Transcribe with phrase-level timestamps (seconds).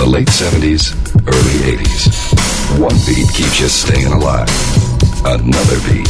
[0.00, 0.96] The late 70s,
[1.28, 2.80] early 80s.
[2.80, 4.48] One beat keeps you staying alive.
[5.26, 6.08] Another beat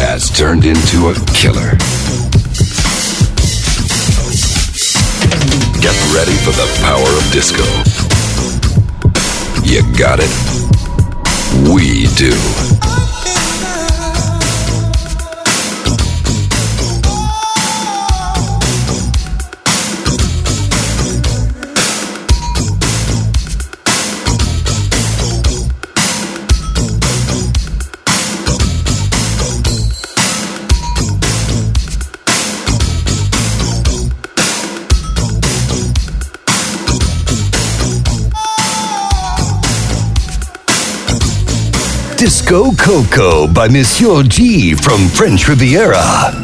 [0.00, 1.76] has turned into a killer.
[5.84, 7.62] Get ready for the power of disco.
[9.62, 10.32] You got it?
[11.68, 12.91] We do.
[42.22, 46.41] Disco Coco by Monsieur G from French Riviera.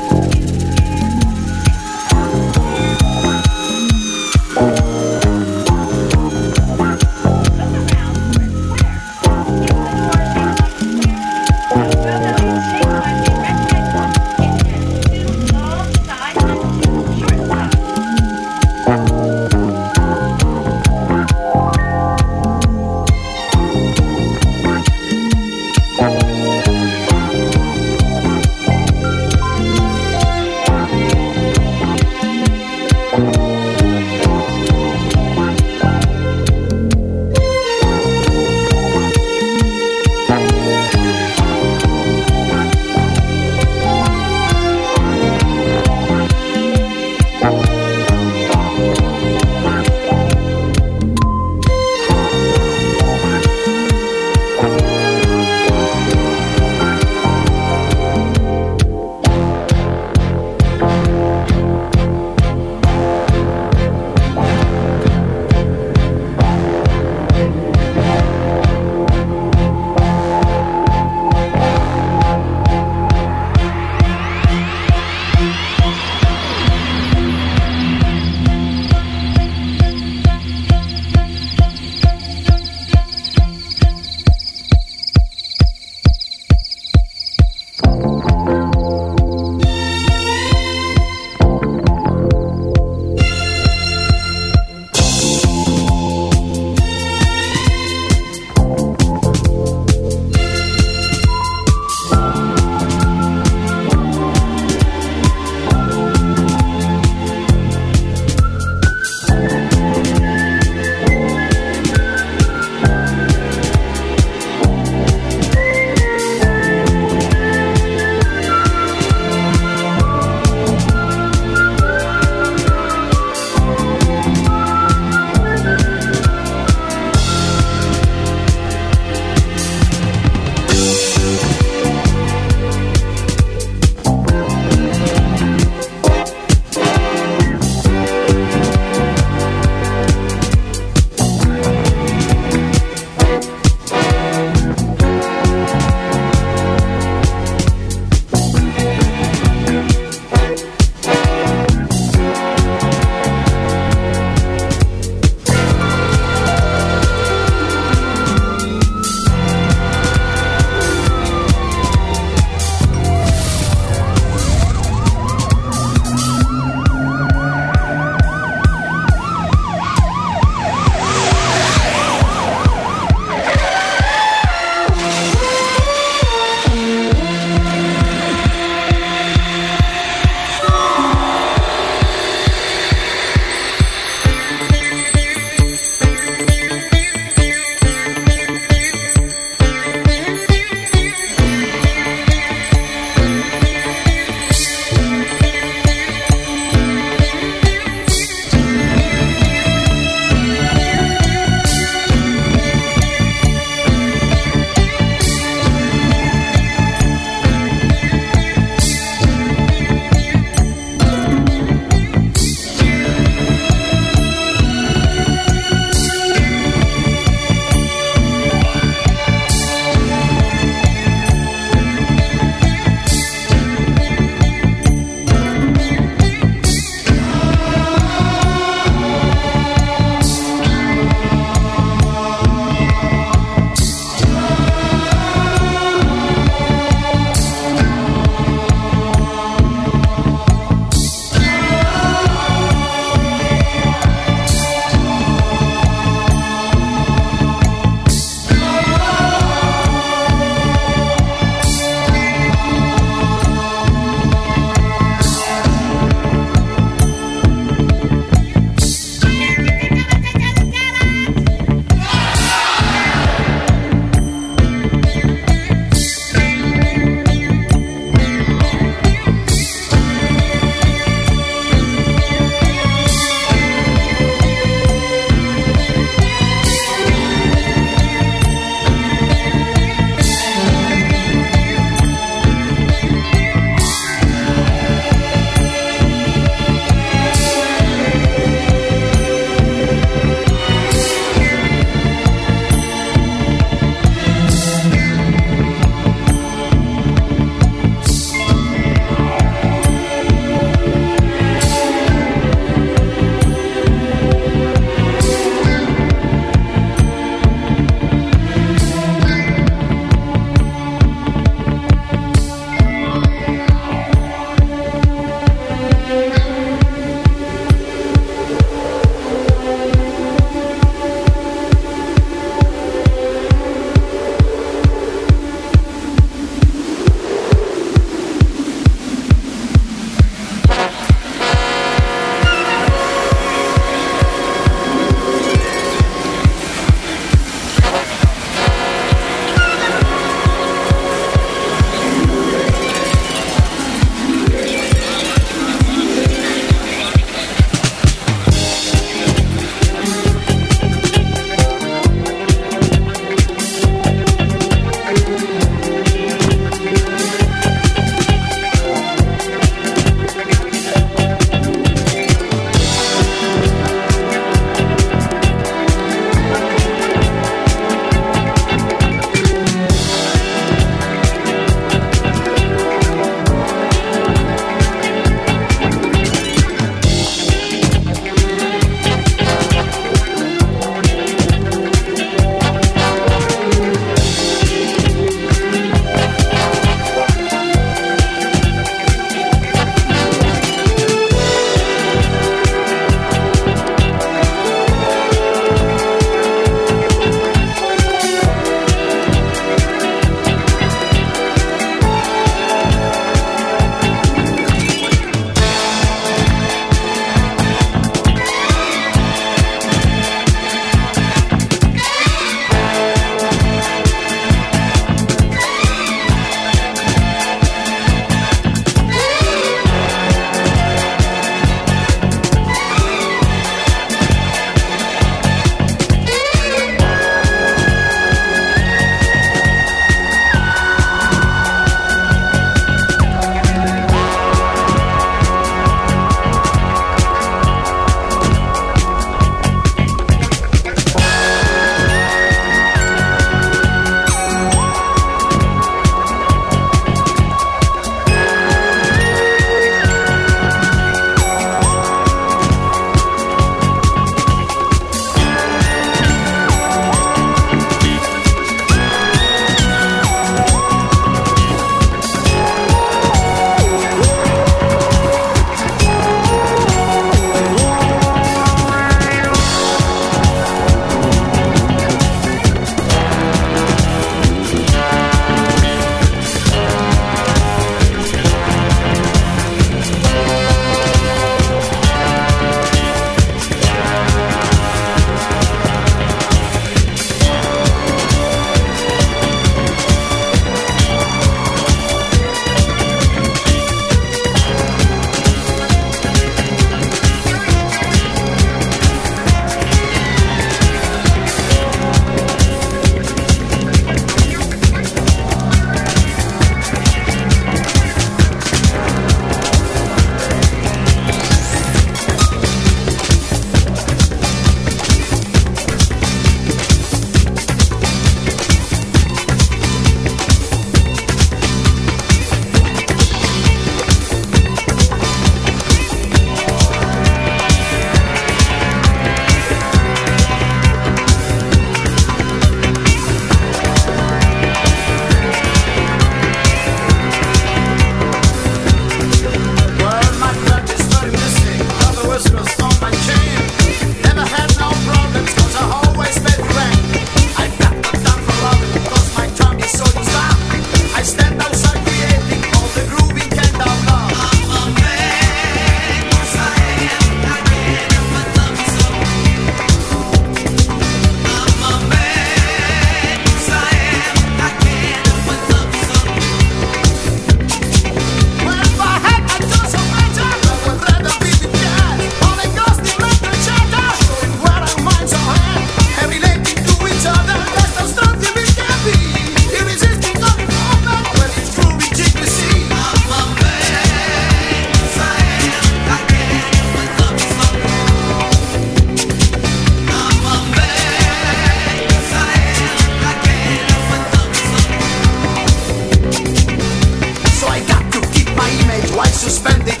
[599.21, 600.00] life suspended